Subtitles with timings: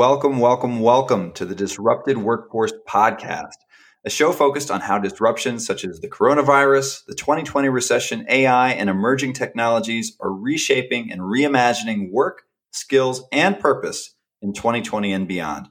[0.00, 3.58] Welcome, welcome, welcome to the Disrupted Workforce Podcast,
[4.02, 8.88] a show focused on how disruptions such as the coronavirus, the 2020 recession, AI, and
[8.88, 15.68] emerging technologies are reshaping and reimagining work, skills, and purpose in 2020 and beyond.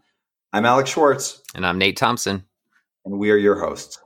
[0.53, 1.41] I'm Alex Schwartz.
[1.55, 2.43] And I'm Nate Thompson.
[3.05, 3.97] And we are your hosts.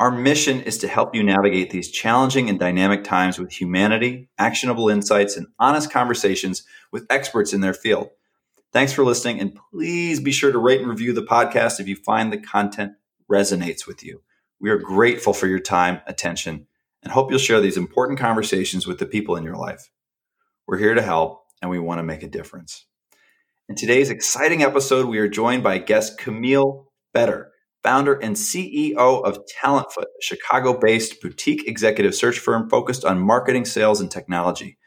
[0.00, 4.88] Our mission is to help you navigate these challenging and dynamic times with humanity, actionable
[4.88, 8.08] insights, and honest conversations with experts in their field.
[8.74, 11.94] Thanks for listening, and please be sure to rate and review the podcast if you
[11.94, 12.94] find the content
[13.30, 14.22] resonates with you.
[14.58, 16.66] We are grateful for your time, attention,
[17.00, 19.92] and hope you'll share these important conversations with the people in your life.
[20.66, 22.86] We're here to help, and we want to make a difference.
[23.68, 27.52] In today's exciting episode, we are joined by guest Camille Fetter,
[27.84, 33.66] founder and CEO of Talentfoot, a Chicago based boutique executive search firm focused on marketing,
[33.66, 34.78] sales, and technology.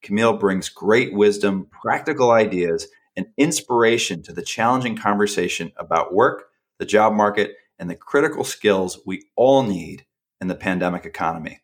[0.00, 6.46] Camille brings great wisdom, practical ideas, and inspiration to the challenging conversation about work,
[6.78, 10.06] the job market, and the critical skills we all need
[10.40, 11.60] in the pandemic economy.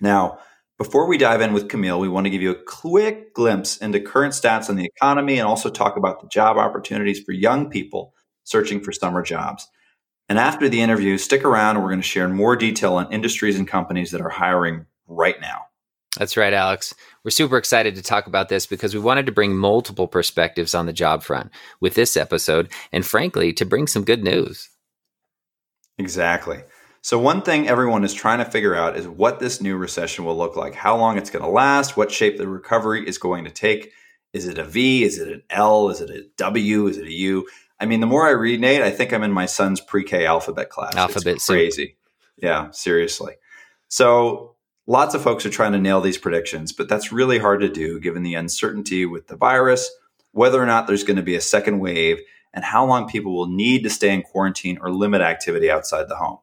[0.00, 0.38] Now,
[0.78, 4.00] before we dive in with Camille, we want to give you a quick glimpse into
[4.00, 8.14] current stats on the economy and also talk about the job opportunities for young people
[8.44, 9.66] searching for summer jobs.
[10.28, 13.66] And after the interview, stick around we're going to share more detail on industries and
[13.66, 15.67] companies that are hiring right now.
[16.16, 16.94] That's right, Alex.
[17.22, 20.86] We're super excited to talk about this because we wanted to bring multiple perspectives on
[20.86, 24.70] the job front with this episode, and frankly, to bring some good news.
[25.98, 26.62] Exactly.
[27.02, 30.36] So, one thing everyone is trying to figure out is what this new recession will
[30.36, 33.50] look like, how long it's going to last, what shape the recovery is going to
[33.50, 33.92] take.
[34.32, 35.04] Is it a V?
[35.04, 35.88] Is it an L?
[35.88, 36.86] Is it a W?
[36.86, 37.46] Is it a U?
[37.80, 40.26] I mean, the more I read, Nate, I think I'm in my son's pre K
[40.26, 40.96] alphabet class.
[40.96, 41.86] Alphabet it's crazy.
[41.86, 41.94] Soup.
[42.36, 43.34] Yeah, seriously.
[43.88, 44.56] So,
[44.88, 48.00] Lots of folks are trying to nail these predictions, but that's really hard to do
[48.00, 49.90] given the uncertainty with the virus,
[50.32, 52.20] whether or not there's going to be a second wave,
[52.54, 56.16] and how long people will need to stay in quarantine or limit activity outside the
[56.16, 56.38] home.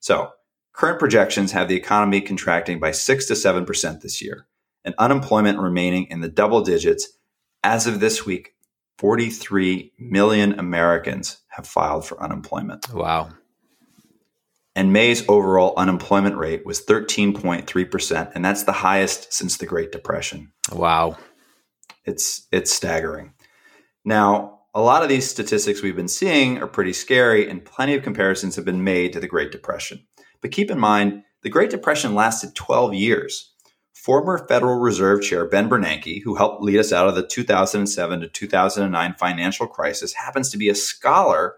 [0.00, 0.32] So,
[0.72, 4.48] current projections have the economy contracting by 6 to 7% this year,
[4.84, 7.16] and unemployment remaining in the double digits.
[7.62, 8.56] As of this week,
[8.98, 12.92] 43 million Americans have filed for unemployment.
[12.92, 13.30] Wow
[14.76, 20.52] and May's overall unemployment rate was 13.3%, and that's the highest since the Great Depression.
[20.70, 21.16] Wow.
[22.04, 23.32] It's it's staggering.
[24.04, 28.02] Now, a lot of these statistics we've been seeing are pretty scary, and plenty of
[28.02, 30.06] comparisons have been made to the Great Depression.
[30.42, 33.54] But keep in mind, the Great Depression lasted 12 years.
[33.94, 38.28] Former Federal Reserve Chair Ben Bernanke, who helped lead us out of the 2007 to
[38.28, 41.56] 2009 financial crisis, happens to be a scholar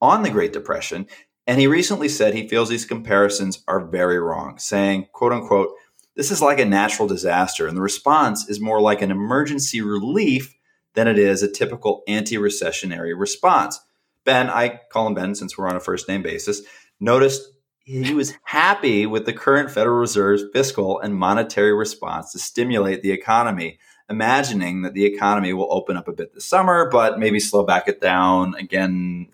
[0.00, 1.06] on the Great Depression
[1.48, 5.70] and he recently said he feels these comparisons are very wrong, saying, quote unquote,
[6.14, 10.54] this is like a natural disaster, and the response is more like an emergency relief
[10.92, 13.80] than it is a typical anti recessionary response.
[14.26, 16.60] Ben, I call him Ben since we're on a first name basis,
[17.00, 17.50] noticed
[17.84, 23.12] he was happy with the current Federal Reserve's fiscal and monetary response to stimulate the
[23.12, 23.78] economy,
[24.10, 27.88] imagining that the economy will open up a bit this summer, but maybe slow back
[27.88, 29.28] it down again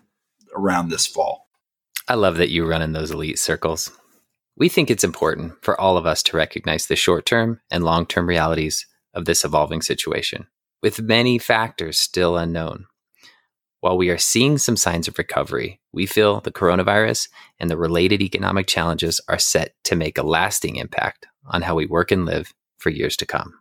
[0.55, 1.44] around this fall.
[2.07, 3.91] I love that you run in those elite circles.
[4.55, 8.05] We think it's important for all of us to recognize the short term and long
[8.05, 8.85] term realities
[9.15, 10.45] of this evolving situation,
[10.83, 12.85] with many factors still unknown.
[13.79, 17.27] While we are seeing some signs of recovery, we feel the coronavirus
[17.59, 21.87] and the related economic challenges are set to make a lasting impact on how we
[21.87, 23.53] work and live for years to come.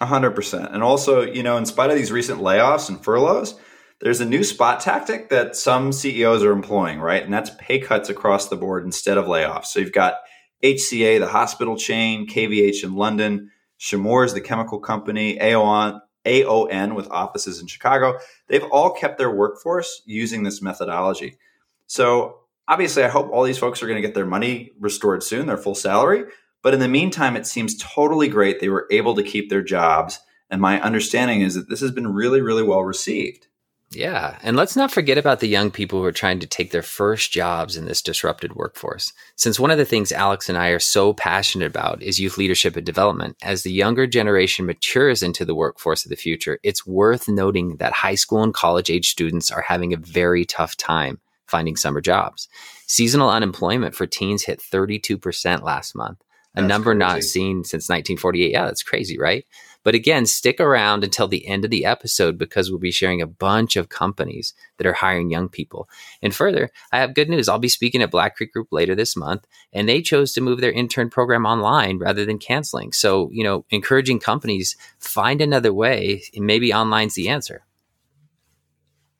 [0.00, 0.72] 100%.
[0.72, 3.54] And also, you know, in spite of these recent layoffs and furloughs,
[4.00, 7.22] there's a new spot tactic that some CEOs are employing, right?
[7.22, 9.66] And that's pay cuts across the board instead of layoffs.
[9.66, 10.14] So you've got
[10.62, 17.60] HCA, the hospital chain, KVH in London, Chemours, the chemical company, AON, AON with offices
[17.60, 18.18] in Chicago.
[18.48, 21.38] They've all kept their workforce using this methodology.
[21.86, 25.46] So obviously, I hope all these folks are going to get their money restored soon,
[25.46, 26.24] their full salary.
[26.62, 30.20] But in the meantime, it seems totally great they were able to keep their jobs.
[30.50, 33.46] And my understanding is that this has been really, really well received.
[33.92, 34.38] Yeah.
[34.42, 37.32] And let's not forget about the young people who are trying to take their first
[37.32, 39.12] jobs in this disrupted workforce.
[39.34, 42.76] Since one of the things Alex and I are so passionate about is youth leadership
[42.76, 47.28] and development, as the younger generation matures into the workforce of the future, it's worth
[47.28, 51.74] noting that high school and college age students are having a very tough time finding
[51.74, 52.48] summer jobs.
[52.86, 56.22] Seasonal unemployment for teens hit 32% last month,
[56.54, 56.98] a that's number crazy.
[56.98, 58.52] not seen since 1948.
[58.52, 59.44] Yeah, that's crazy, right?
[59.82, 63.26] But again, stick around until the end of the episode because we'll be sharing a
[63.26, 65.88] bunch of companies that are hiring young people.
[66.22, 67.48] And further, I have good news.
[67.48, 70.60] I'll be speaking at Black Creek Group later this month, and they chose to move
[70.60, 72.92] their intern program online rather than canceling.
[72.92, 77.64] So, you know, encouraging companies find another way, and maybe online's the answer.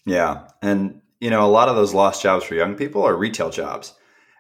[0.04, 0.48] Yeah.
[0.60, 3.94] And, you know, a lot of those lost jobs for young people are retail jobs.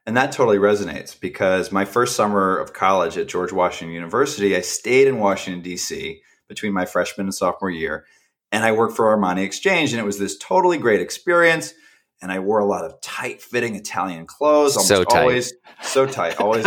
[0.06, 4.60] And that totally resonates because my first summer of college at George Washington University, I
[4.60, 6.22] stayed in Washington, D.C.
[6.48, 8.06] between my freshman and sophomore year.
[8.50, 9.92] And I worked for Armani Exchange.
[9.92, 11.74] And it was this totally great experience.
[12.22, 15.20] And I wore a lot of tight fitting Italian clothes, almost so tight.
[15.20, 15.52] always
[15.82, 16.66] so tight, always,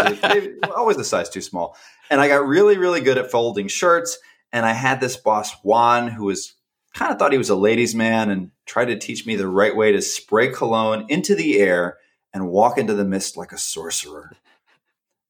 [0.75, 1.75] always a size too small.
[2.09, 4.17] And I got really, really good at folding shirts.
[4.51, 6.53] And I had this boss, Juan, who was
[6.93, 9.75] kind of thought he was a ladies' man and tried to teach me the right
[9.75, 11.97] way to spray cologne into the air
[12.33, 14.31] and walk into the mist like a sorcerer.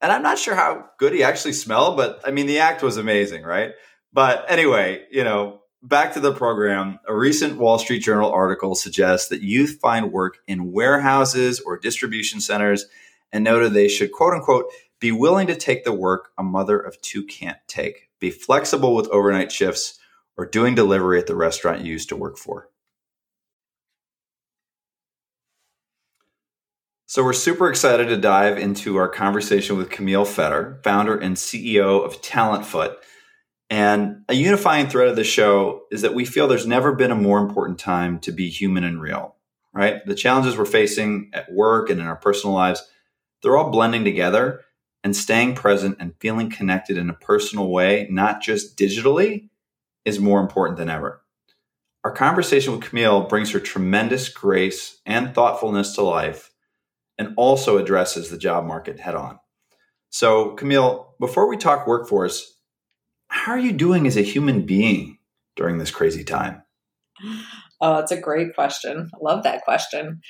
[0.02, 2.98] And I'm not sure how good he actually smelled, but I mean, the act was
[2.98, 3.72] amazing, right?
[4.12, 7.00] But anyway, you know, back to the program.
[7.08, 12.40] A recent Wall Street Journal article suggests that youth find work in warehouses or distribution
[12.40, 12.86] centers
[13.32, 14.66] and noted they should, quote unquote,
[15.00, 19.10] be willing to take the work a mother of two can't take, be flexible with
[19.10, 20.00] overnight shifts,
[20.38, 22.70] or doing delivery at the restaurant you used to work for.
[27.14, 32.04] So, we're super excited to dive into our conversation with Camille Fetter, founder and CEO
[32.04, 32.96] of Talentfoot.
[33.70, 37.16] And a unifying thread of the show is that we feel there's never been a
[37.16, 39.36] more important time to be human and real,
[39.76, 40.04] right?
[40.08, 42.82] The challenges we're facing at work and in our personal lives,
[43.44, 44.62] they're all blending together
[45.04, 49.50] and staying present and feeling connected in a personal way, not just digitally,
[50.04, 51.22] is more important than ever.
[52.04, 56.50] Our conversation with Camille brings her tremendous grace and thoughtfulness to life
[57.18, 59.40] and also addresses the job market head on.
[60.10, 62.60] So, Camille, before we talk workforce,
[63.28, 65.18] how are you doing as a human being
[65.56, 66.64] during this crazy time?
[67.82, 69.10] Oh, it's a great question.
[69.14, 70.22] I love that question.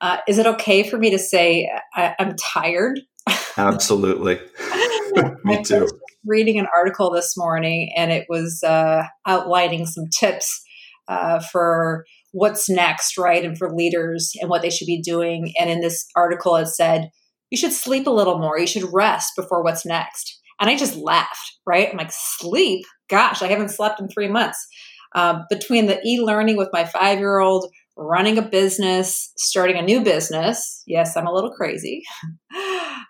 [0.00, 3.00] Uh, is it okay for me to say I, am tired?
[3.56, 4.40] Absolutely.
[5.44, 5.88] me too
[6.26, 10.62] reading an article this morning and it was uh, outlining some tips
[11.08, 13.44] uh, for what's next, right?
[13.44, 15.52] And for leaders and what they should be doing.
[15.58, 17.10] And in this article, it said,
[17.50, 18.58] you should sleep a little more.
[18.58, 20.40] You should rest before what's next.
[20.60, 21.88] And I just laughed, right?
[21.90, 22.84] I'm like, sleep?
[23.08, 24.66] Gosh, I haven't slept in three months.
[25.14, 29.82] Uh, between the e learning with my five year old, running a business, starting a
[29.82, 30.82] new business.
[30.86, 32.02] Yes, I'm a little crazy.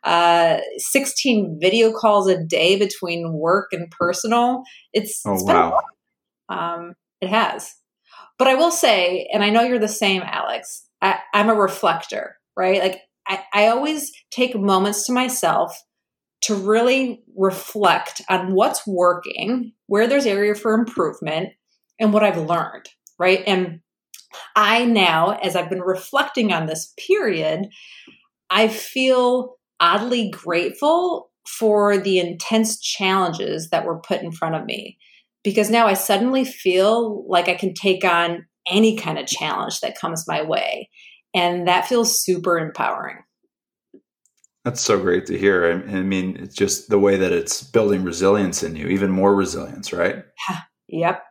[0.04, 4.62] Uh, 16 video calls a day between work and personal.
[4.92, 5.80] It's, oh, it's wow.
[6.48, 7.74] Um, it has.
[8.38, 12.36] But I will say, and I know you're the same, Alex, I, I'm a reflector,
[12.56, 12.80] right?
[12.80, 15.76] Like I, I always take moments to myself
[16.42, 21.50] to really reflect on what's working, where there's area for improvement,
[21.98, 22.88] and what I've learned,
[23.18, 23.42] right?
[23.46, 23.80] And
[24.54, 27.68] I now, as I've been reflecting on this period,
[28.50, 34.98] I feel oddly grateful for the intense challenges that were put in front of me
[35.46, 39.96] because now I suddenly feel like I can take on any kind of challenge that
[39.96, 40.90] comes my way.
[41.34, 43.18] And that feels super empowering.
[44.64, 45.84] That's so great to hear.
[45.88, 49.92] I, mean, it's just the way that it's building resilience in you, even more resilience,
[49.92, 50.24] right?
[50.88, 51.22] yep.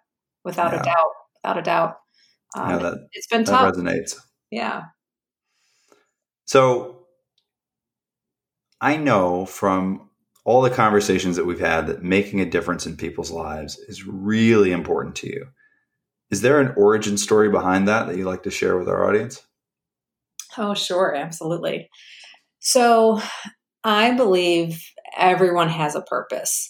[0.45, 0.79] Without yeah.
[0.79, 1.11] a doubt.
[1.43, 1.95] Without a doubt.
[2.55, 3.75] Um, yeah, that, it's been tough.
[3.75, 4.15] resonates.
[4.49, 4.83] Yeah.
[6.45, 7.07] So
[8.79, 10.09] I know from
[10.45, 14.71] all the conversations that we've had that making a difference in people's lives is really
[14.71, 15.47] important to you.
[16.29, 19.41] Is there an origin story behind that that you'd like to share with our audience?
[20.57, 21.89] Oh, sure, absolutely.
[22.59, 23.19] So,
[23.83, 24.83] I believe
[25.15, 26.69] everyone has a purpose.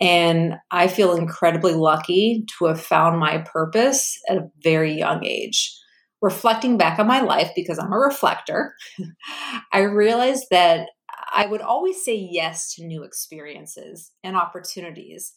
[0.00, 5.72] And I feel incredibly lucky to have found my purpose at a very young age.
[6.20, 8.74] Reflecting back on my life, because I'm a reflector,
[9.72, 10.88] I realized that
[11.34, 15.32] I would always say yes to new experiences and opportunities,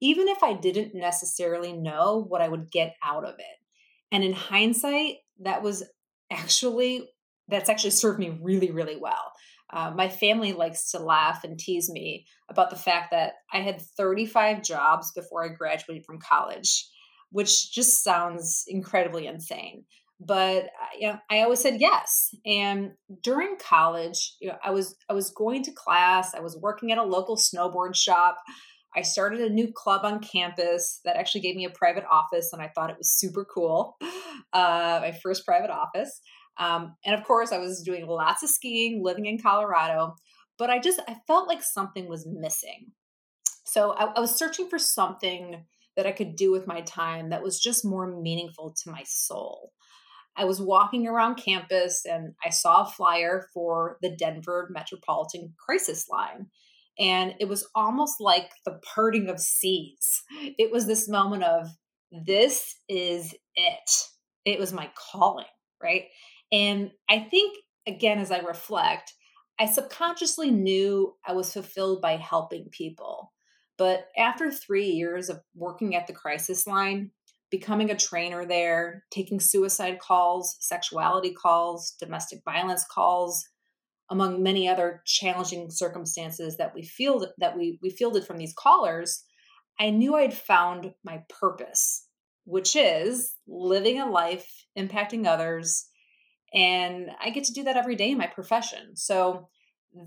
[0.00, 3.56] even if I didn't necessarily know what I would get out of it.
[4.10, 5.84] And in hindsight, that was
[6.32, 7.08] actually,
[7.46, 9.32] that's actually served me really, really well.
[9.72, 13.80] Uh, my family likes to laugh and tease me about the fact that I had
[13.80, 16.88] 35 jobs before I graduated from college,
[17.30, 19.84] which just sounds incredibly insane
[20.20, 22.34] but uh, you know, I always said yes.
[22.44, 22.92] And
[23.22, 26.34] during college, you know, I was I was going to class.
[26.34, 28.38] I was working at a local snowboard shop.
[28.94, 32.62] I started a new club on campus that actually gave me a private office, and
[32.62, 33.96] I thought it was super cool.
[34.52, 36.20] Uh, my first private office,
[36.58, 40.14] um, and of course, I was doing lots of skiing, living in Colorado.
[40.58, 42.92] But I just I felt like something was missing.
[43.64, 45.64] So I, I was searching for something
[45.96, 49.72] that I could do with my time that was just more meaningful to my soul.
[50.36, 56.08] I was walking around campus and I saw a flyer for the Denver Metropolitan Crisis
[56.08, 56.46] Line.
[56.98, 60.22] And it was almost like the parting of seas.
[60.58, 61.68] It was this moment of,
[62.10, 63.90] this is it.
[64.46, 65.44] it was my calling,
[65.82, 66.04] right?
[66.50, 69.12] And I think, again, as I reflect,
[69.58, 73.32] I subconsciously knew I was fulfilled by helping people.
[73.76, 77.10] But after three years of working at the crisis line,
[77.50, 83.44] becoming a trainer there, taking suicide calls, sexuality calls, domestic violence calls,
[84.10, 89.24] among many other challenging circumstances that we feel that we, we fielded from these callers,
[89.78, 92.06] I knew I'd found my purpose,
[92.44, 94.48] which is living a life
[94.78, 95.86] impacting others.
[96.54, 98.96] And I get to do that every day in my profession.
[98.96, 99.48] So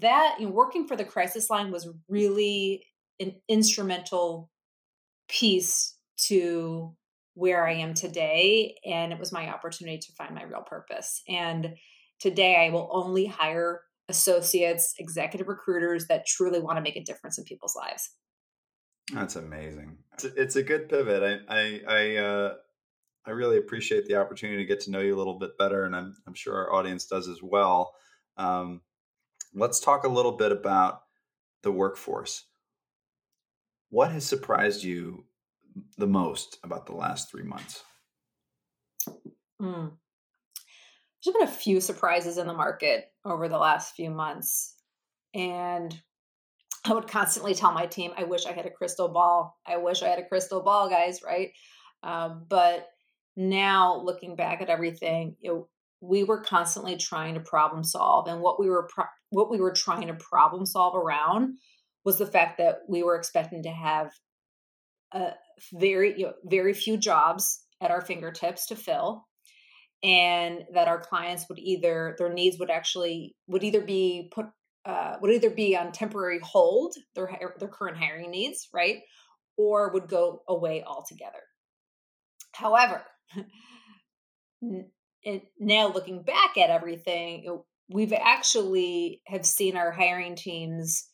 [0.02, 2.86] that you know, working for the crisis line was really
[3.20, 4.50] an instrumental
[5.28, 5.96] piece
[6.28, 6.96] to
[7.40, 8.76] where I am today.
[8.86, 11.22] And it was my opportunity to find my real purpose.
[11.30, 11.76] And
[12.20, 17.38] today I will only hire associates, executive recruiters that truly want to make a difference
[17.38, 18.10] in people's lives.
[19.14, 19.98] That's amazing.
[20.22, 21.24] It's a, good pivot.
[21.24, 22.54] I I I, uh,
[23.26, 25.96] I really appreciate the opportunity to get to know you a little bit better, and
[25.96, 27.96] I'm I'm sure our audience does as well.
[28.38, 28.82] Um,
[29.56, 31.02] let's talk a little bit about
[31.64, 32.46] the workforce.
[33.90, 35.26] What has surprised you
[35.98, 37.84] the most about the last three months?
[39.62, 39.92] Mm.
[41.24, 44.76] There's been a few surprises in the market over the last few months.
[45.34, 46.00] And
[46.86, 49.58] I would constantly tell my team, I wish I had a crystal ball.
[49.68, 51.52] I wish I had a crystal ball, guys, right?
[52.04, 52.88] Um, but
[53.36, 55.36] now looking back at everything,
[56.02, 59.74] we were constantly trying to problem solve, and what we were pro- what we were
[59.74, 61.58] trying to problem solve around
[62.06, 64.12] was the fact that we were expecting to have
[65.14, 65.32] a
[65.74, 69.26] very you know, very few jobs at our fingertips to fill
[70.04, 74.46] and that our clients would either their needs would actually would either be put
[74.86, 79.00] uh, would either be on temporary hold their their current hiring needs right
[79.58, 81.42] or would go away altogether.
[82.54, 83.04] However
[85.60, 91.09] now looking back at everything we've actually have seen our hiring teams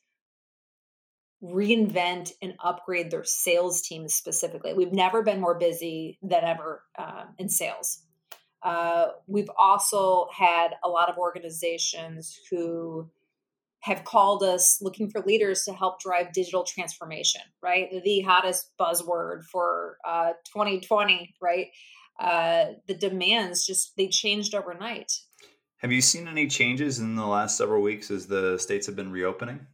[1.45, 7.25] reinvent and upgrade their sales teams specifically we've never been more busy than ever uh,
[7.37, 8.03] in sales
[8.63, 13.07] uh, we've also had a lot of organizations who
[13.85, 17.87] have called us looking for leaders to help drive digital transformation, right?
[18.03, 21.67] The hottest buzzword for uh, 2020, right?
[22.19, 25.11] Uh, the demands just they changed overnight.
[25.77, 29.11] Have you seen any changes in the last several weeks as the states have been
[29.11, 29.67] reopening?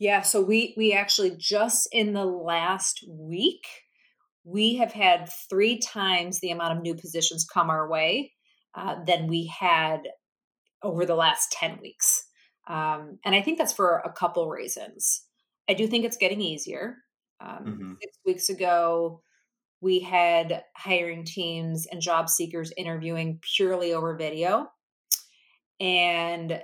[0.00, 3.64] Yeah, so we we actually just in the last week
[4.44, 8.32] we have had three times the amount of new positions come our way
[8.74, 10.00] uh, than we had
[10.82, 12.24] over the last 10 weeks.
[12.68, 15.22] Um, and I think that's for a couple reasons.
[15.68, 16.96] I do think it's getting easier.
[17.40, 17.92] Um, mm-hmm.
[18.00, 19.20] Six weeks ago,
[19.80, 24.68] we had hiring teams and job seekers interviewing purely over video.
[25.78, 26.62] And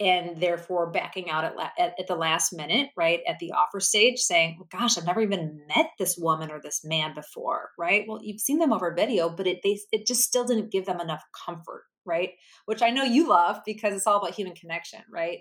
[0.00, 3.20] and therefore backing out at, at, at, the last minute, right?
[3.26, 7.14] At the offer stage, saying, gosh, I've never even met this woman or this man
[7.14, 8.04] before, right?
[8.06, 11.00] Well, you've seen them over video, but it, they, it just still didn't give them
[11.00, 12.30] enough comfort, right?
[12.66, 15.40] Which I know you love because it's all about human connection, right?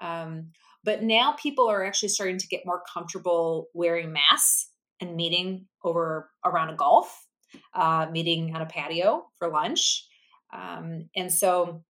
[0.00, 0.50] Um,
[0.82, 4.68] but now people are actually starting to get more comfortable wearing masks
[5.00, 7.26] and meeting over around a golf,
[7.72, 10.06] uh, meeting on a patio for lunch.
[10.52, 11.82] Um, and so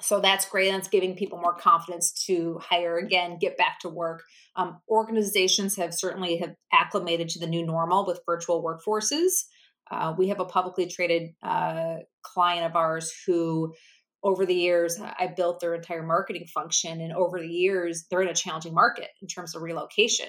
[0.00, 0.70] so that's great.
[0.70, 4.22] That's giving people more confidence to hire again, get back to work.
[4.54, 9.44] Um, organizations have certainly have acclimated to the new normal with virtual workforces.
[9.90, 13.74] Uh, we have a publicly traded uh, client of ours who,
[14.22, 18.28] over the years, I built their entire marketing function, and over the years, they're in
[18.28, 20.28] a challenging market in terms of relocation.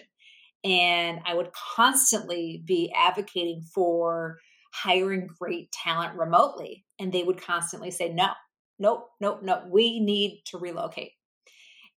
[0.63, 4.37] And I would constantly be advocating for
[4.73, 8.29] hiring great talent remotely, and they would constantly say no
[8.79, 9.63] nope, nope, nope.
[9.69, 11.11] We need to relocate.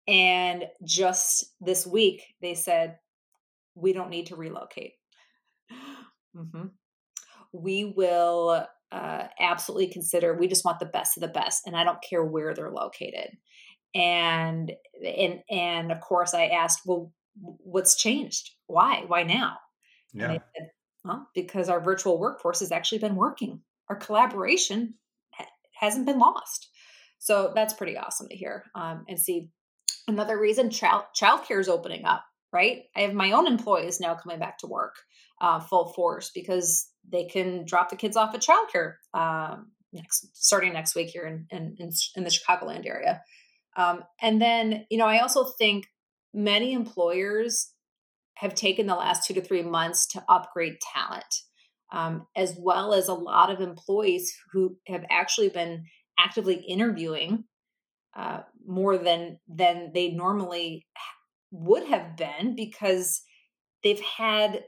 [0.08, 2.98] And just this week, they said,
[3.74, 4.92] we don't need to relocate.
[6.34, 6.68] Mm-hmm.
[7.52, 11.66] We will uh, absolutely consider, we just want the best of the best.
[11.66, 13.36] And I don't care where they're located.
[13.94, 14.72] And,
[15.04, 18.52] and, and of course, I asked, well, what's changed?
[18.66, 19.04] Why?
[19.06, 19.58] Why now?
[20.14, 20.38] Yeah.
[20.56, 20.70] Said,
[21.04, 23.60] well, because our virtual workforce has actually been working.
[23.90, 24.94] Our collaboration
[25.74, 26.70] hasn't been lost.
[27.24, 29.50] So that's pretty awesome to hear um, and see.
[30.08, 32.82] Another reason child childcare is opening up, right?
[32.96, 34.96] I have my own employees now coming back to work
[35.40, 40.72] uh, full force because they can drop the kids off at childcare um, next starting
[40.72, 43.22] next week here in in, in, in the Chicagoland area.
[43.76, 45.86] Um, and then you know I also think
[46.34, 47.72] many employers
[48.34, 51.32] have taken the last two to three months to upgrade talent.
[51.92, 55.84] um, as well as a lot of employees who have actually been
[56.18, 57.44] actively interviewing
[58.14, 60.86] uh, more than than they normally
[61.50, 63.22] would have been because
[63.82, 64.64] they've had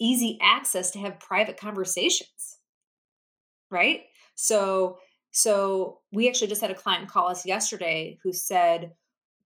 [0.00, 2.58] easy access to have private conversations.
[3.70, 4.02] Right?
[4.34, 4.98] So
[5.30, 8.92] so we actually just had a client call us yesterday who said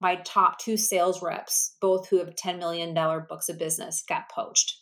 [0.01, 4.29] my top two sales reps both who have 10 million dollar books of business got
[4.29, 4.75] poached.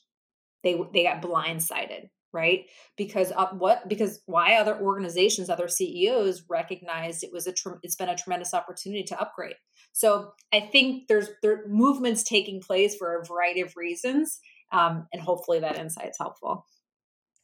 [0.64, 2.66] They they got blindsided right?
[2.98, 8.10] Because uh, what because why other organizations other ceos recognized it was a it's been
[8.10, 9.56] a tremendous opportunity to upgrade.
[9.94, 14.40] So i think there's there movements taking place for a variety of reasons
[14.72, 16.68] um, and hopefully that insight's helpful.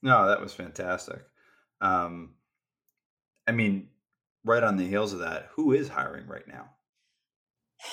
[0.03, 1.21] No that was fantastic.
[1.79, 2.36] Um,
[3.48, 3.88] i mean
[4.43, 6.69] right on the heels of that who is hiring right now?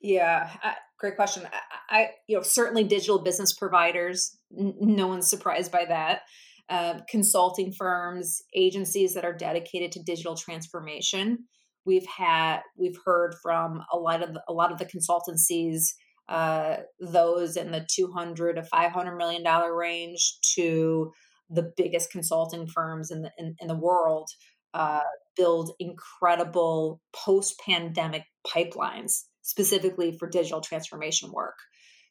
[0.00, 1.46] Yeah I, great question
[1.90, 6.22] I, I, you know certainly digital business providers n- no one's surprised by that
[6.68, 11.40] uh, consulting firms, agencies that are dedicated to digital transformation.
[11.84, 15.88] We've had we've heard from a lot of the, a lot of the consultancies,
[16.28, 21.12] uh, those in the two hundred to five hundred million dollar range, to
[21.50, 24.30] the biggest consulting firms in the in, in the world.
[24.72, 25.00] Uh,
[25.36, 31.58] build incredible post pandemic pipelines specifically for digital transformation work.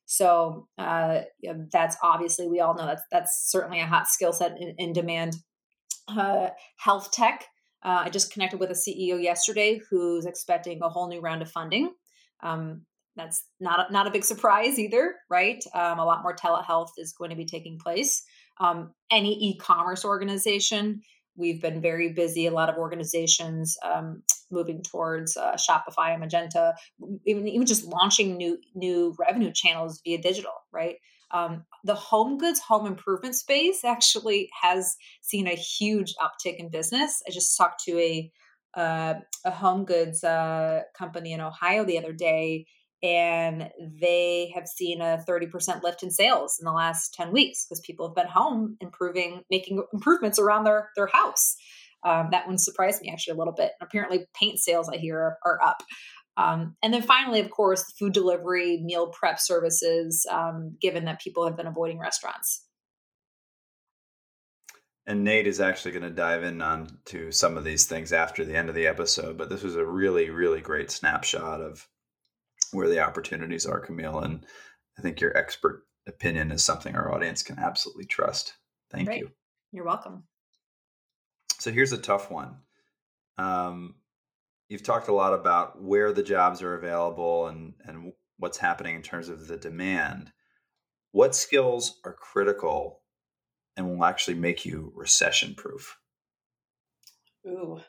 [0.06, 4.34] So uh, you know, that's obviously we all know that's that's certainly a hot skill
[4.34, 5.36] set in, in demand.
[6.08, 7.46] Uh, health tech.
[7.84, 11.50] Uh, I just connected with a CEO yesterday who's expecting a whole new round of
[11.50, 11.92] funding.
[12.44, 12.86] Um,
[13.16, 15.64] that's not a, not a big surprise either, right?
[15.74, 18.24] Um, a lot more telehealth is going to be taking place.
[18.60, 21.02] Um, any e-commerce organization
[21.36, 22.46] We've been very busy.
[22.46, 26.74] A lot of organizations um, moving towards uh, Shopify and Magento,
[27.26, 30.54] even even just launching new new revenue channels via digital.
[30.72, 30.98] Right.
[31.32, 37.22] Um, the home goods, home improvement space actually has seen a huge uptick in business.
[37.28, 38.32] I just talked to a
[38.74, 39.16] uh,
[39.46, 42.66] a home goods uh, company in Ohio the other day,
[43.04, 47.80] and they have seen a 30% lift in sales in the last 10 weeks because
[47.80, 51.56] people have been home improving making improvements around their their house.
[52.04, 53.72] Um, that one surprised me actually a little bit.
[53.82, 55.84] Apparently paint sales i hear are, are up.
[56.38, 61.46] Um, and then finally of course food delivery meal prep services um, given that people
[61.46, 62.66] have been avoiding restaurants.
[65.08, 68.46] And Nate is actually going to dive in on to some of these things after
[68.46, 69.36] the end of the episode.
[69.36, 71.88] But this was a really, really great snapshot of
[72.72, 74.20] where the opportunities are, Camille.
[74.20, 74.46] And
[74.98, 78.56] I think your expert opinion is something our audience can absolutely trust.
[78.92, 79.20] Thank Great.
[79.20, 79.32] you.
[79.72, 80.24] You're welcome.
[81.60, 82.58] So here's a tough one.
[83.38, 83.96] Um,
[84.68, 89.02] you've talked a lot about where the jobs are available and, and what's happening in
[89.02, 90.32] terms of the demand.
[91.12, 93.02] What skills are critical
[93.78, 95.98] and will actually make you recession proof?
[97.48, 97.80] Ooh,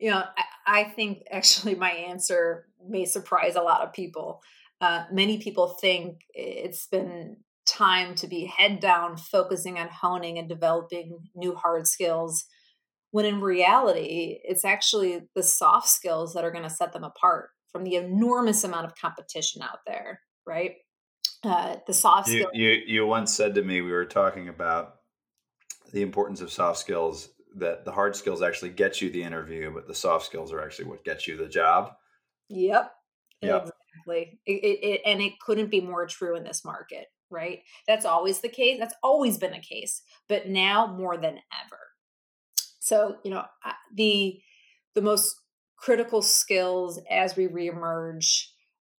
[0.00, 0.24] you know,
[0.66, 4.42] I, I think actually my answer may surprise a lot of people.
[4.80, 7.36] Uh, many people think it's been
[7.66, 12.46] time to be head down, focusing on honing and developing new hard skills,
[13.10, 17.50] when in reality, it's actually the soft skills that are going to set them apart
[17.70, 20.76] from the enormous amount of competition out there, right?
[21.42, 22.50] Uh, the soft skills.
[22.54, 24.96] You, you, you once said to me, we were talking about
[25.92, 29.86] the importance of soft skills that the hard skills actually get you the interview, but
[29.86, 31.92] the soft skills are actually what gets you the job.
[32.48, 32.92] Yep.
[33.42, 33.62] Yep.
[33.62, 34.40] Exactly.
[34.46, 37.60] It, it, it, and it couldn't be more true in this market, right?
[37.86, 38.78] That's always the case.
[38.78, 41.78] That's always been the case, but now more than ever.
[42.78, 43.44] So, you know,
[43.94, 44.40] the
[44.94, 45.36] the most
[45.76, 48.46] critical skills as we reemerge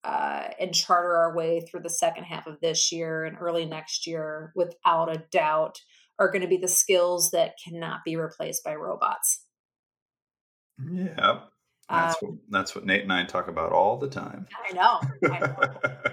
[0.03, 4.07] uh, and charter our way through the second half of this year and early next
[4.07, 5.79] year, without a doubt,
[6.19, 9.45] are going to be the skills that cannot be replaced by robots.
[10.91, 11.41] Yeah.
[11.89, 14.47] That's um, what that's what Nate and I talk about all the time.
[14.69, 15.01] I know.
[15.29, 15.55] I know.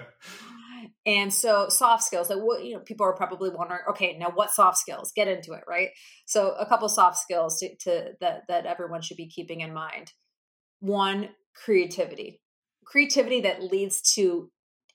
[1.05, 4.51] and so soft skills that what you know people are probably wondering okay now what
[4.51, 5.89] soft skills get into it right
[6.25, 10.11] so a couple soft skills to, to that that everyone should be keeping in mind
[10.79, 12.41] one creativity
[12.85, 14.49] creativity that leads to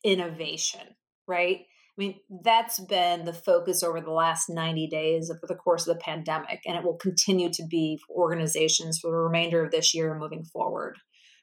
[0.05, 0.83] innovation
[1.27, 1.63] right
[1.97, 5.95] I mean, that's been the focus over the last 90 days over the course of
[5.95, 9.95] the pandemic, and it will continue to be for organizations for the remainder of this
[9.95, 10.97] year and moving forward.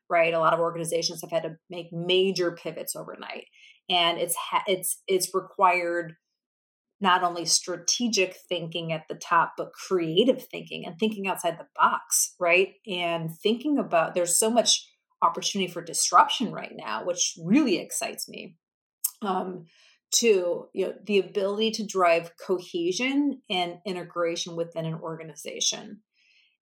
[0.10, 3.46] Right, a lot of organizations have had to make major pivots overnight,
[3.90, 6.16] and it's ha- it's it's required
[7.00, 12.36] not only strategic thinking at the top, but creative thinking and thinking outside the box,
[12.42, 12.74] right?
[12.86, 14.86] And thinking about there's so much
[15.22, 18.56] opportunity for disruption right now, which really excites me.
[19.24, 19.66] Um,
[20.12, 26.02] Two, you know, the ability to drive cohesion and integration within an organization.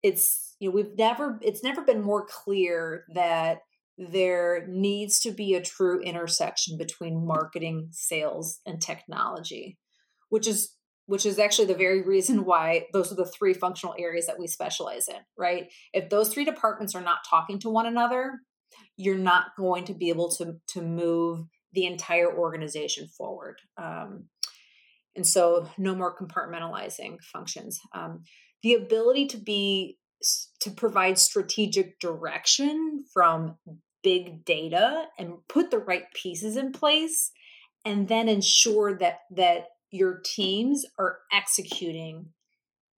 [0.03, 3.59] It's you know we've never it's never been more clear that
[3.99, 9.79] there needs to be a true intersection between marketing, sales, and technology,
[10.29, 10.75] which is
[11.07, 14.49] which is actually the very reason why those are the three functional areas that we
[14.49, 15.69] specialize in, right?
[15.93, 18.41] If those three departments are not talking to one another,
[18.97, 23.61] you're not going to be able to to move the entire organization forward.
[23.77, 24.25] Um,
[25.15, 27.79] and so, no more compartmentalizing functions.
[27.95, 28.25] Um,
[28.63, 29.99] the ability to be
[30.61, 33.57] to provide strategic direction from
[34.03, 37.31] big data and put the right pieces in place,
[37.85, 42.31] and then ensure that that your teams are executing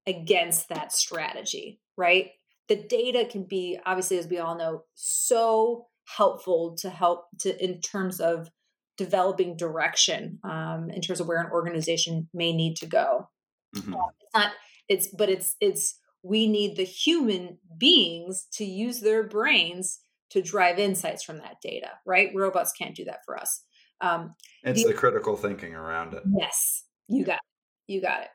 [0.07, 1.81] against that strategy.
[1.97, 2.31] Right,
[2.69, 5.87] the data can be obviously, as we all know, so
[6.17, 8.51] helpful to help to in terms of
[8.99, 13.29] developing direction um, in terms of where an organization may need to go.
[13.77, 13.93] Mm-hmm.
[13.93, 14.53] it's not
[14.89, 20.79] it's but it's it's we need the human beings to use their brains to drive
[20.79, 22.31] insights from that data right?
[22.35, 23.63] Robots can't do that for us.
[24.01, 26.23] Um, it's the, the, critical thinking around it.
[26.35, 28.29] Yes you got it you got it.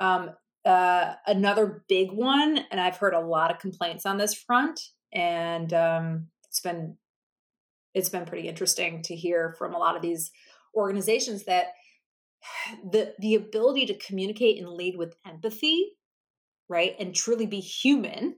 [0.00, 0.30] Um,
[0.64, 4.80] uh, another big one and i've heard a lot of complaints on this front
[5.12, 6.96] and um, it's been
[7.96, 10.30] it's been pretty interesting to hear from a lot of these
[10.74, 11.68] organizations that
[12.92, 15.92] the the ability to communicate and lead with empathy
[16.68, 18.36] right and truly be human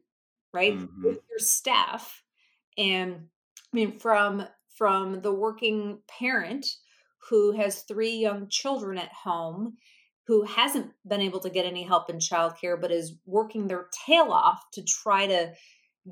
[0.54, 1.04] right mm-hmm.
[1.04, 2.22] with your staff
[2.78, 3.26] and
[3.72, 6.64] i mean from from the working parent
[7.28, 9.76] who has three young children at home
[10.28, 14.30] who hasn't been able to get any help in childcare but is working their tail
[14.30, 15.52] off to try to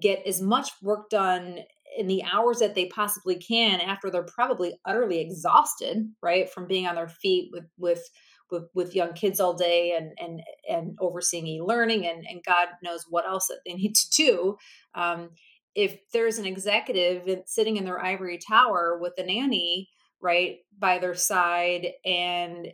[0.00, 1.59] get as much work done
[1.96, 6.87] in the hours that they possibly can after they're probably utterly exhausted right from being
[6.87, 8.09] on their feet with with
[8.51, 13.05] with, with young kids all day and and and overseeing e-learning and and god knows
[13.09, 14.57] what else that they need to do.
[14.94, 15.31] Um,
[15.75, 21.14] if there's an executive sitting in their ivory tower with a nanny right by their
[21.14, 22.68] side and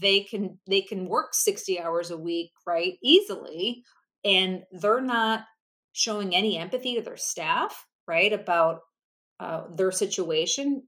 [0.00, 3.82] they can they can work 60 hours a week right easily
[4.24, 5.44] and they're not
[5.92, 8.80] showing any empathy to their staff right about
[9.38, 10.82] uh, their situation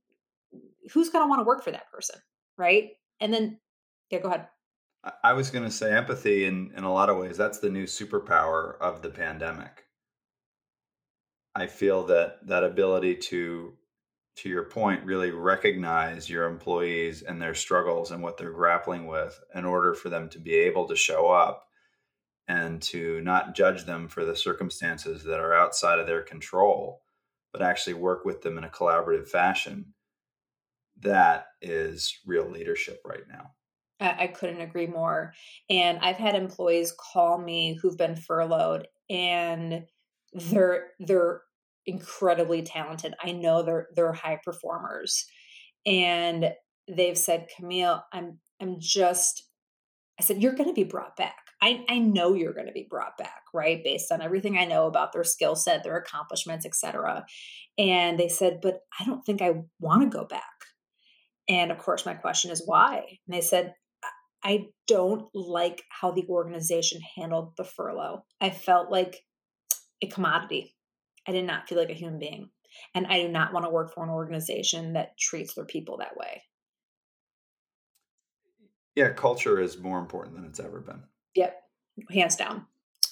[0.92, 2.20] who's going to want to work for that person
[2.62, 2.90] right?
[3.20, 3.58] And then
[4.10, 4.48] yeah go ahead.
[5.24, 7.84] I was going to say empathy in in a lot of ways that's the new
[7.84, 9.84] superpower of the pandemic.
[11.54, 13.74] I feel that that ability to
[14.36, 19.38] to your point really recognize your employees and their struggles and what they're grappling with
[19.54, 21.66] in order for them to be able to show up
[22.48, 27.02] and to not judge them for the circumstances that are outside of their control
[27.52, 29.94] but actually work with them in a collaborative fashion.
[31.00, 33.52] That is real leadership right now.
[34.00, 35.32] I, couldn't agree more.
[35.70, 39.84] And I've had employees call me who've been furloughed and
[40.32, 41.42] they're they're
[41.86, 43.14] incredibly talented.
[43.22, 45.24] I know they're they're high performers.
[45.86, 46.52] And
[46.88, 49.44] they've said, Camille, I'm I'm just
[50.18, 51.51] I said, you're gonna be brought back.
[51.62, 53.82] I, I know you're going to be brought back, right?
[53.84, 57.24] Based on everything I know about their skill set, their accomplishments, etc.
[57.78, 60.42] And they said, but I don't think I want to go back.
[61.48, 63.04] And of course, my question is why?
[63.26, 63.74] And they said,
[64.42, 68.24] I don't like how the organization handled the furlough.
[68.40, 69.24] I felt like
[70.02, 70.74] a commodity.
[71.28, 72.50] I did not feel like a human being.
[72.92, 76.16] And I do not want to work for an organization that treats their people that
[76.16, 76.42] way.
[78.96, 81.04] Yeah, culture is more important than it's ever been.
[81.34, 81.56] Yep,
[82.10, 82.66] hands down.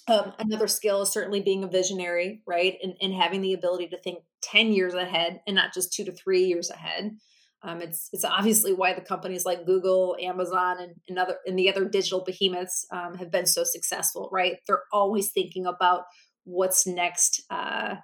[0.09, 2.77] Um, another skill is certainly being a visionary, right?
[2.83, 6.13] And, and having the ability to think 10 years ahead and not just two to
[6.13, 7.17] three years ahead.
[7.63, 11.69] Um, it's it's obviously why the companies like Google, Amazon, and, and other and the
[11.69, 14.31] other digital behemoths um, have been so successful.
[14.33, 14.57] Right?
[14.67, 16.05] They're always thinking about
[16.45, 17.97] what's next uh,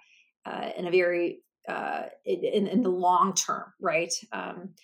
[0.45, 4.13] uh, in a very uh, in, in the long term, right?
[4.31, 4.75] Um,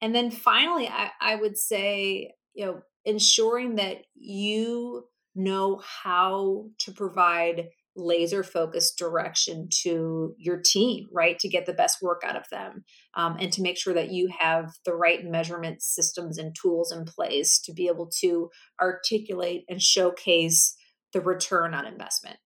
[0.00, 6.92] and then finally, I, I would say you know ensuring that you know how to
[6.92, 11.38] provide laser focused direction to your team, right?
[11.40, 12.84] To get the best work out of them
[13.14, 17.04] um, and to make sure that you have the right measurement systems and tools in
[17.04, 20.74] place to be able to articulate and showcase
[21.12, 22.38] the return on investment.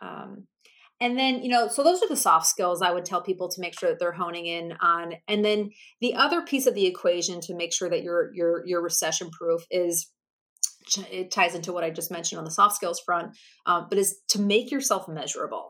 [0.00, 0.46] Um,
[1.02, 3.60] and then, you know, so those are the soft skills I would tell people to
[3.60, 5.14] make sure that they're honing in on.
[5.28, 8.82] And then the other piece of the equation to make sure that you're you're you're
[8.82, 10.10] recession proof is
[11.10, 13.36] it ties into what I just mentioned on the soft skills front,
[13.66, 15.66] um, but is to make yourself measurable.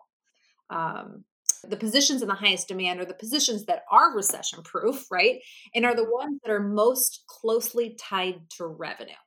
[0.70, 1.24] Um,
[1.64, 5.36] The positions in the highest demand are the positions that are recession proof, right?
[5.74, 6.20] And are the Mm-hmm.
[6.22, 9.22] ones that are most closely tied to revenue.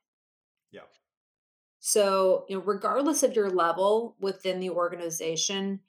[0.70, 0.86] Yeah.
[1.80, 5.80] So, you know, regardless of your level within the organization,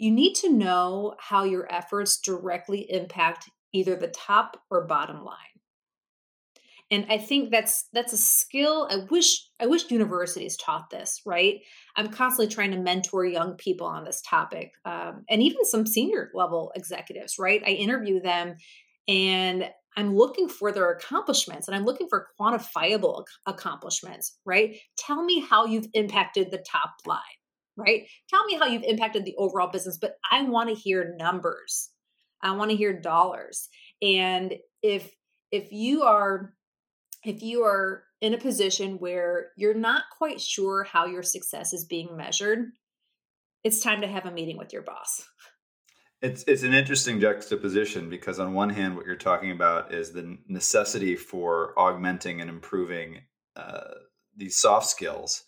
[0.00, 5.36] you need to know how your efforts directly impact either the top or bottom line.
[6.90, 11.60] And i think that's that's a skill i wish i wish universities taught this right?
[11.96, 16.30] I'm constantly trying to mentor young people on this topic um, and even some senior
[16.34, 17.62] level executives right?
[17.64, 18.56] I interview them
[19.06, 24.76] and i'm looking for their accomplishments and i'm looking for quantifiable accomplishments right?
[24.96, 27.39] Tell me how you've impacted the top line
[27.80, 28.02] right?
[28.28, 31.90] Tell me how you've impacted the overall business but i want to hear numbers.
[32.42, 33.68] I want to hear dollars.
[34.02, 35.14] And if
[35.50, 36.54] if you are
[37.24, 41.84] if you are in a position where you're not quite sure how your success is
[41.84, 42.70] being measured,
[43.64, 45.22] it's time to have a meeting with your boss.
[46.22, 50.38] It's it's an interesting juxtaposition because on one hand, what you're talking about is the
[50.48, 53.22] necessity for augmenting and improving
[53.56, 53.94] uh,
[54.36, 55.44] these soft skills,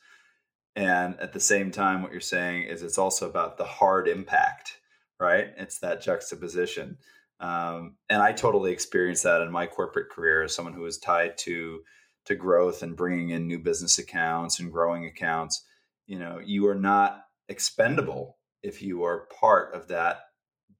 [0.75, 4.79] and at the same time, what you're saying is it's also about the hard impact,
[5.21, 5.49] right?
[5.57, 6.99] It's that juxtaposition.
[7.41, 11.37] Um, and I totally experienced that in my corporate career as someone who was tied
[11.39, 11.81] to
[12.25, 15.65] to growth and bringing in new business accounts and growing accounts.
[16.07, 20.21] You know, you are not expendable if you are part of that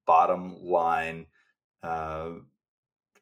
[0.07, 1.26] bottom line.
[1.83, 2.31] Uh,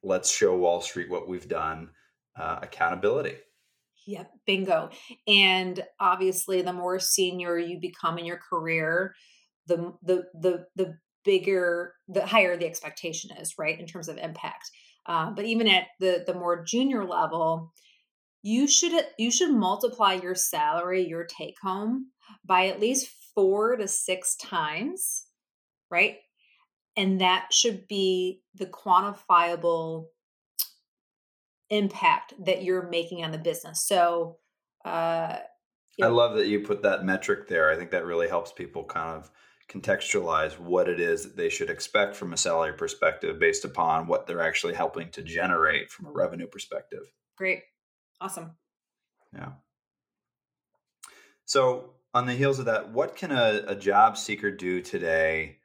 [0.02, 1.90] let's show Wall Street what we've done.
[2.36, 3.36] Uh, accountability.
[4.06, 4.90] Yep, bingo.
[5.28, 9.14] And obviously, the more senior you become in your career,
[9.66, 14.70] the the the the bigger the higher the expectation is right in terms of impact
[15.06, 17.72] uh, but even at the the more junior level
[18.42, 22.06] you should you should multiply your salary your take home
[22.44, 25.26] by at least four to six times
[25.90, 26.16] right
[26.96, 30.06] and that should be the quantifiable
[31.70, 34.36] impact that you're making on the business so
[34.84, 35.38] uh,
[36.02, 37.70] I love that you put that metric there.
[37.70, 39.30] I think that really helps people kind of
[39.68, 44.26] contextualize what it is that they should expect from a salary perspective based upon what
[44.26, 47.12] they're actually helping to generate from a revenue perspective.
[47.36, 47.62] Great.
[48.20, 48.52] Awesome.
[49.32, 49.52] Yeah.
[51.44, 55.58] So, on the heels of that, what can a, a job seeker do today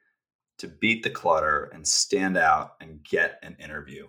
[0.58, 4.06] to beat the clutter and stand out and get an interview?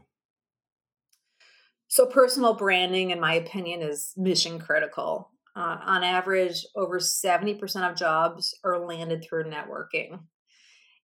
[1.87, 5.31] So, personal branding, in my opinion, is mission critical.
[5.55, 10.19] Uh, on average, over 70% of jobs are landed through networking.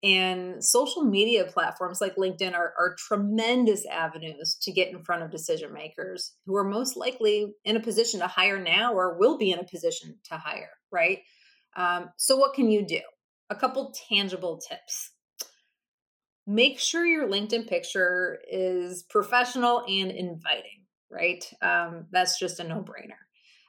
[0.01, 5.29] And social media platforms like LinkedIn are, are tremendous avenues to get in front of
[5.29, 9.51] decision makers who are most likely in a position to hire now or will be
[9.51, 11.19] in a position to hire, right?
[11.75, 13.01] Um, so, what can you do?
[13.49, 15.11] A couple tangible tips.
[16.49, 21.45] Make sure your LinkedIn picture is professional and inviting, right?
[21.61, 23.19] Um, that's just a no brainer.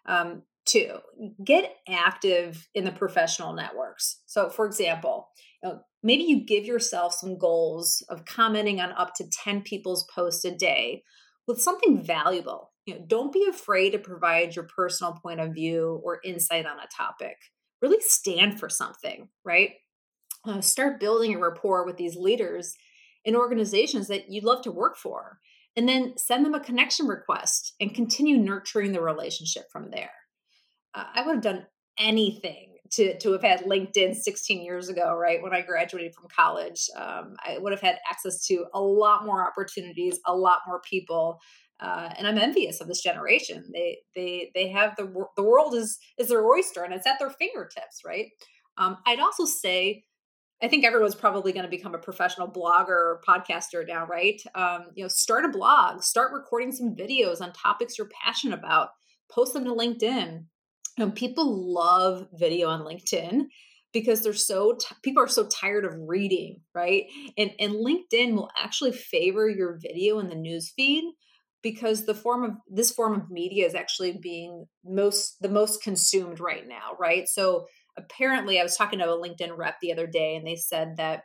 [0.07, 0.97] Um, two,
[1.45, 4.23] get active in the professional networks.
[4.25, 5.29] So, for example,
[5.63, 10.05] you know, maybe you give yourself some goals of commenting on up to 10 people's
[10.05, 11.03] posts a day
[11.47, 12.73] with something valuable.
[12.87, 16.79] You know, don't be afraid to provide your personal point of view or insight on
[16.79, 17.37] a topic.
[17.83, 19.73] Really stand for something, right?
[20.45, 22.77] Uh, start building a rapport with these leaders
[23.25, 25.39] in organizations that you'd love to work for.
[25.77, 30.11] And then send them a connection request and continue nurturing the relationship from there.
[30.95, 31.67] Uh, I would have done
[31.99, 36.89] anything to to have had LinkedIn 16 years ago, right when I graduated from college.
[36.97, 41.39] Um, I would have had access to a lot more opportunities, a lot more people,
[41.79, 43.65] uh, and I'm envious of this generation.
[43.73, 47.31] They they they have the the world is is their oyster, and it's at their
[47.31, 48.27] fingertips, right?
[48.77, 50.05] Um, I'd also say.
[50.63, 54.41] I think everyone's probably going to become a professional blogger or podcaster now, right?
[54.55, 58.91] Um, you know, start a blog, start recording some videos on topics you're passionate about,
[59.31, 60.45] post them to LinkedIn,
[60.99, 63.45] you know, people love video on LinkedIn
[63.93, 67.05] because they're so t- people are so tired of reading, right?
[67.39, 71.05] And and LinkedIn will actually favor your video in the news feed
[71.63, 76.41] because the form of this form of media is actually being most the most consumed
[76.41, 77.29] right now, right?
[77.29, 77.67] So
[78.05, 81.23] apparently I was talking to a LinkedIn rep the other day and they said that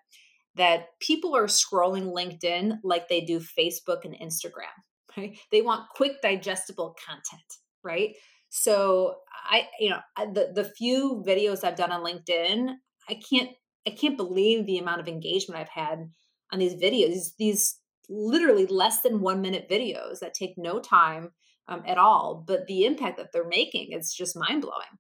[0.56, 4.74] that people are scrolling LinkedIn like they do Facebook and Instagram,
[5.18, 5.38] right?
[5.52, 7.44] They want quick digestible content,
[7.84, 8.16] right?
[8.50, 9.16] So
[9.50, 10.00] I, you know,
[10.34, 12.74] the the few videos I've done on LinkedIn,
[13.10, 13.50] I can't
[13.86, 16.10] I can't believe the amount of engagement I've had
[16.52, 17.36] on these videos.
[17.38, 21.32] These literally less than one minute videos that take no time
[21.68, 25.00] um, at all, but the impact that they're making is just mind blowing.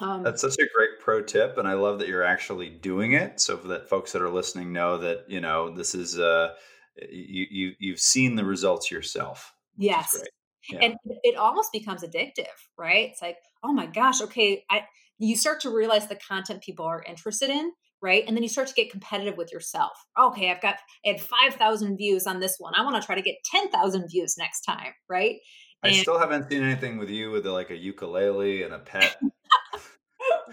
[0.00, 3.40] Um, That's such a great pro tip, and I love that you're actually doing it,
[3.40, 6.54] so that folks that are listening know that you know this is uh,
[7.10, 9.52] you you you've seen the results yourself.
[9.76, 10.22] Yes,
[10.70, 10.80] yeah.
[10.82, 12.46] and it almost becomes addictive,
[12.76, 13.08] right?
[13.10, 14.82] It's like, oh my gosh, okay, I
[15.18, 18.24] you start to realize the content people are interested in, right?
[18.26, 19.92] And then you start to get competitive with yourself.
[20.18, 22.74] Okay, I've got I had five thousand views on this one.
[22.76, 25.36] I want to try to get ten thousand views next time, right?
[25.82, 29.16] I and, still haven't seen anything with you with like a ukulele and a pet.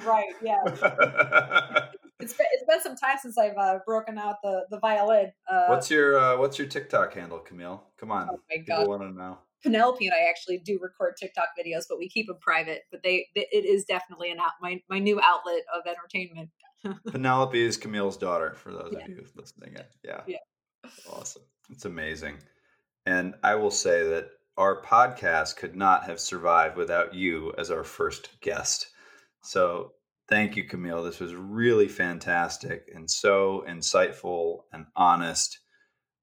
[0.03, 0.34] Right.
[0.41, 0.63] Yeah.
[2.19, 5.31] it's been, it's been some time since I've uh, broken out the the violin.
[5.49, 7.84] Uh, what's your uh, What's your TikTok handle, Camille?
[7.97, 9.38] Come on, oh my people want to know.
[9.63, 12.84] Penelope and I actually do record TikTok videos, but we keep them private.
[12.91, 16.49] But they, they it is definitely an out my my new outlet of entertainment.
[17.12, 18.53] Penelope is Camille's daughter.
[18.55, 19.03] For those yeah.
[19.03, 21.41] of you listening, yeah, yeah, awesome.
[21.69, 22.38] It's amazing,
[23.05, 27.84] and I will say that our podcast could not have survived without you as our
[27.84, 28.88] first guest.
[29.45, 29.91] So
[30.27, 31.03] thank you, Camille.
[31.03, 35.60] This was really fantastic and so insightful and honest.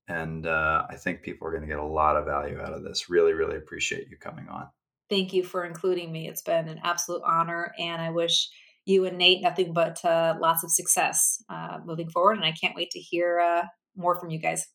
[0.08, 2.82] And uh, I think people are going to get a lot of value out of
[2.82, 3.08] this.
[3.08, 4.68] Really, really appreciate you coming on.
[5.08, 6.28] Thank you for including me.
[6.28, 7.72] It's been an absolute honor.
[7.78, 8.48] And I wish
[8.84, 12.36] you and Nate nothing but uh, lots of success uh, moving forward.
[12.36, 14.66] And I can't wait to hear uh, more from you guys.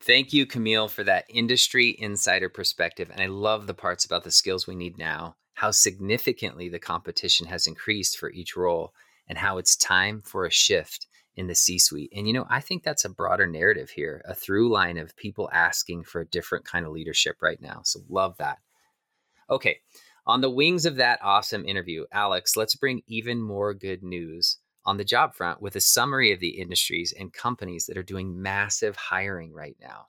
[0.00, 3.10] Thank you, Camille, for that industry insider perspective.
[3.10, 7.46] And I love the parts about the skills we need now, how significantly the competition
[7.46, 8.92] has increased for each role,
[9.28, 12.12] and how it's time for a shift in the C suite.
[12.14, 15.48] And, you know, I think that's a broader narrative here, a through line of people
[15.52, 17.80] asking for a different kind of leadership right now.
[17.84, 18.58] So, love that.
[19.50, 19.78] Okay.
[20.26, 24.96] On the wings of that awesome interview, Alex, let's bring even more good news on
[24.96, 28.96] the job front with a summary of the industries and companies that are doing massive
[28.96, 30.06] hiring right now.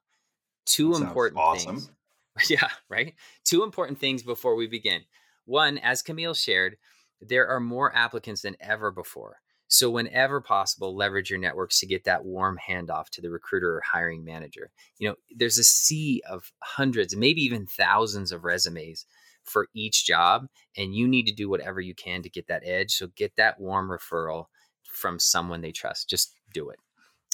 [0.65, 1.77] Two that important awesome.
[1.77, 1.91] things.
[2.49, 3.13] Yeah, right?
[3.45, 5.03] Two important things before we begin.
[5.45, 6.77] One, as Camille shared,
[7.21, 9.37] there are more applicants than ever before.
[9.67, 13.81] So, whenever possible, leverage your networks to get that warm handoff to the recruiter or
[13.81, 14.69] hiring manager.
[14.99, 19.05] You know, there's a sea of hundreds, maybe even thousands of resumes
[19.43, 22.91] for each job, and you need to do whatever you can to get that edge.
[22.91, 24.45] So, get that warm referral
[24.83, 26.09] from someone they trust.
[26.09, 26.79] Just do it.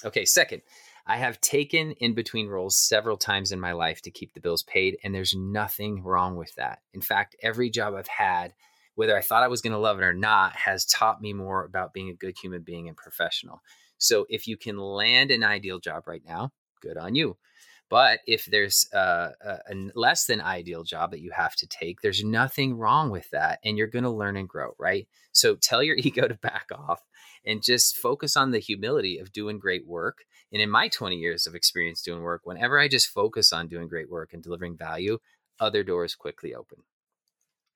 [0.05, 0.61] Okay, second,
[1.11, 4.63] I have taken in between roles several times in my life to keep the bills
[4.63, 6.79] paid, and there's nothing wrong with that.
[6.93, 8.53] In fact, every job I've had,
[8.95, 11.65] whether I thought I was going to love it or not, has taught me more
[11.65, 13.61] about being a good human being and professional.
[13.97, 17.35] So if you can land an ideal job right now, good on you.
[17.89, 21.67] But if there's uh, uh, a, a, less than ideal job that you have to
[21.67, 23.59] take, there's nothing wrong with that.
[23.65, 25.09] And you're going to learn and grow, right?
[25.33, 27.01] So tell your ego to back off
[27.45, 30.19] and just focus on the humility of doing great work.
[30.51, 33.87] And in my 20 years of experience doing work, whenever I just focus on doing
[33.87, 35.19] great work and delivering value,
[35.59, 36.79] other doors quickly open.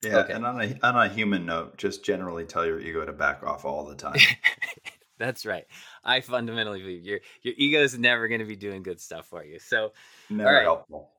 [0.04, 0.34] Yeah, okay.
[0.34, 3.66] and on a on a human note, just generally tell your ego to back off
[3.66, 4.20] all the time.
[5.18, 5.66] That's right.
[6.04, 9.44] I fundamentally believe your your ego is never going to be doing good stuff for
[9.44, 9.60] you.
[9.60, 9.94] So,
[10.30, 10.64] never right.
[10.64, 11.12] helpful.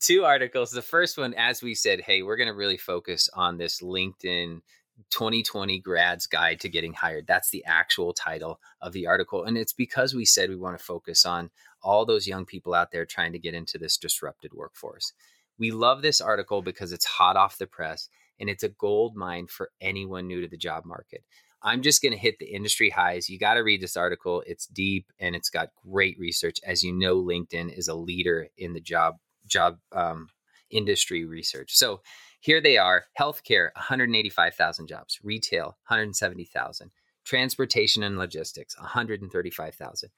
[0.00, 0.70] Two articles.
[0.70, 4.62] The first one, as we said, hey, we're going to really focus on this LinkedIn
[5.10, 7.26] 2020 grads guide to getting hired.
[7.26, 9.44] That's the actual title of the article.
[9.44, 11.50] And it's because we said we want to focus on
[11.82, 15.12] all those young people out there trying to get into this disrupted workforce.
[15.58, 18.08] We love this article because it's hot off the press
[18.38, 21.22] and it's a gold mine for anyone new to the job market.
[21.62, 23.28] I'm just going to hit the industry highs.
[23.28, 24.42] You got to read this article.
[24.46, 26.58] It's deep and it's got great research.
[26.64, 30.28] As you know, LinkedIn is a leader in the job job um,
[30.70, 31.76] industry research.
[31.76, 32.00] So
[32.40, 36.90] here they are healthcare, 185,000 jobs, retail, 170,000,
[37.24, 40.10] transportation and logistics, 135,000,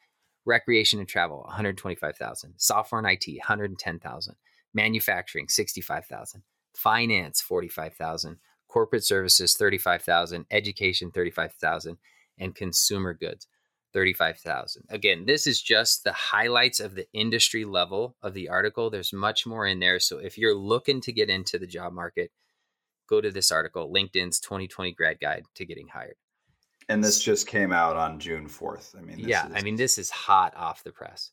[0.44, 4.36] recreation and travel, 125,000, software and IT, 110,000,
[4.72, 6.42] manufacturing, 65,000,
[6.74, 11.98] finance, 45,000, corporate services, 35,000, education, 35,000,
[12.38, 13.48] and consumer goods,
[13.92, 14.84] 35,000.
[14.88, 18.90] Again, this is just the highlights of the industry level of the article.
[18.90, 20.00] There's much more in there.
[20.00, 22.30] So if you're looking to get into the job market,
[23.08, 26.16] go to this article, LinkedIn's 2020 grad guide to getting hired.
[26.88, 28.98] And this just came out on June 4th.
[28.98, 29.52] I mean, yeah, is...
[29.54, 31.30] I mean, this is hot off the press.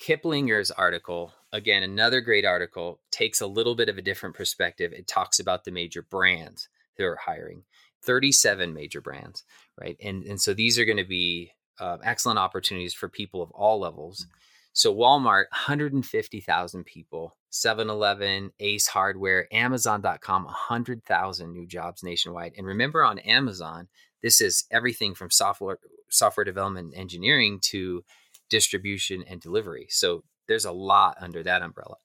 [0.00, 4.92] Kiplinger's article, again, another great article, takes a little bit of a different perspective.
[4.92, 7.64] It talks about the major brands who are hiring.
[8.02, 9.44] 37 major brands,
[9.78, 9.96] right?
[10.02, 13.80] And and so these are going to be uh, excellent opportunities for people of all
[13.80, 14.26] levels.
[14.72, 22.52] So Walmart, 150,000 people, 7-Eleven, Ace Hardware, Amazon.com, 100,000 new jobs nationwide.
[22.56, 23.88] And remember on Amazon,
[24.22, 25.78] this is everything from software
[26.12, 28.04] software development and engineering to
[28.48, 29.86] distribution and delivery.
[29.90, 31.96] So there's a lot under that umbrella.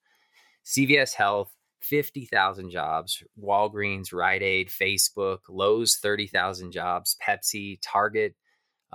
[0.64, 1.52] CVS Health,
[1.82, 3.24] 50,000 jobs.
[3.40, 7.16] Walgreens, Rite Aid, Facebook, Lowe's, 30,000 jobs.
[7.28, 8.36] Pepsi, Target,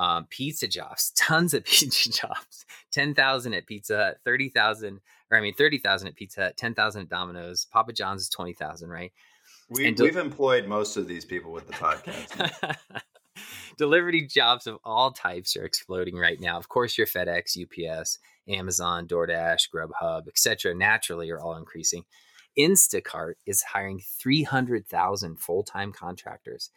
[0.01, 2.65] um, pizza jobs, tons of pizza jobs.
[2.93, 7.67] 10,000 at Pizza Hut, 30,000, or I mean, 30,000 at Pizza Hut, 10,000 at Domino's.
[7.71, 9.13] Papa John's is 20,000, right?
[9.69, 12.77] We, we've employed most of these people with the podcast.
[13.79, 16.59] Delivery jobs of all types are exploding right now.
[16.59, 20.75] Of course, your FedEx, UPS, Amazon, DoorDash, Grubhub, etc.
[20.75, 22.05] naturally are all increasing.
[22.59, 26.71] Instacart is hiring 300,000 full-time contractors.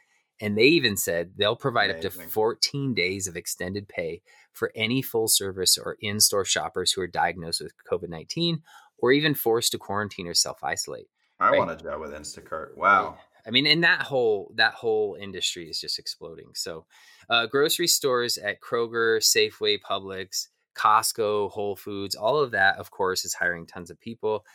[0.43, 2.21] And they even said they'll provide Amazing.
[2.21, 4.21] up to 14 days of extended pay
[4.51, 8.61] for any full service or in store shoppers who are diagnosed with COVID 19
[8.97, 11.07] or even forced to quarantine or self isolate.
[11.39, 11.57] I right?
[11.57, 12.75] want a job with Instacart.
[12.77, 13.17] Wow.
[13.45, 16.51] I mean, and that whole that whole industry is just exploding.
[16.53, 16.85] So,
[17.29, 23.25] uh, grocery stores at Kroger, Safeway, Publix, Costco, Whole Foods, all of that, of course,
[23.25, 24.45] is hiring tons of people.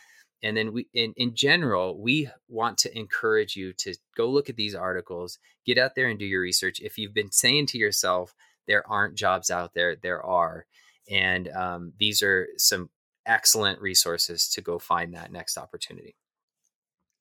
[0.41, 4.55] And then we, in in general, we want to encourage you to go look at
[4.55, 6.79] these articles, get out there and do your research.
[6.79, 8.33] If you've been saying to yourself,
[8.67, 10.65] there aren't jobs out there, there are,
[11.09, 12.89] and um, these are some
[13.25, 16.15] excellent resources to go find that next opportunity.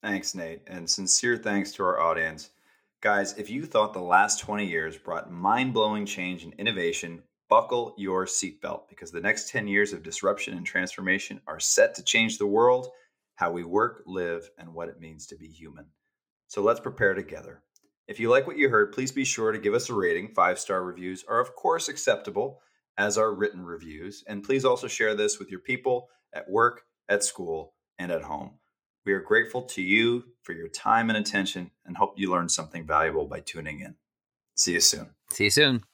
[0.03, 0.62] Thanks, Nate.
[0.66, 2.51] And sincere thanks to our audience.
[3.01, 7.95] Guys, if you thought the last 20 years brought mind blowing change and innovation, buckle
[7.97, 12.39] your seatbelt because the next 10 years of disruption and transformation are set to change
[12.39, 12.89] the world,
[13.39, 15.86] how we work, live, and what it means to be human.
[16.49, 17.62] So let's prepare together.
[18.09, 20.34] If you like what you heard, please be sure to give us a rating.
[20.34, 22.61] Five star reviews are, of course, acceptable,
[22.97, 24.24] as are written reviews.
[24.26, 28.59] And please also share this with your people at work, at school, and at home.
[29.07, 32.84] We are grateful to you for your time and attention and hope you learned something
[32.89, 33.95] valuable by tuning in.
[34.57, 35.11] See you soon.
[35.30, 35.84] See you soon.